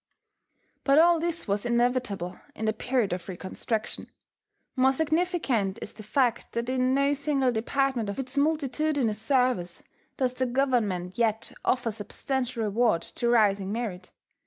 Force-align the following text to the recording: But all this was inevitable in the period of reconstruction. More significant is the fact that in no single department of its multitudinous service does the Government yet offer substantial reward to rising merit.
But 0.83 0.97
all 0.97 1.19
this 1.19 1.47
was 1.47 1.63
inevitable 1.63 2.39
in 2.55 2.65
the 2.65 2.73
period 2.73 3.13
of 3.13 3.29
reconstruction. 3.29 4.09
More 4.75 4.93
significant 4.93 5.77
is 5.79 5.93
the 5.93 6.01
fact 6.01 6.53
that 6.53 6.69
in 6.69 6.95
no 6.95 7.13
single 7.13 7.51
department 7.51 8.09
of 8.09 8.17
its 8.17 8.35
multitudinous 8.35 9.21
service 9.21 9.83
does 10.17 10.33
the 10.33 10.47
Government 10.47 11.19
yet 11.19 11.51
offer 11.63 11.91
substantial 11.91 12.63
reward 12.63 13.03
to 13.03 13.29
rising 13.29 13.71
merit. 13.71 14.11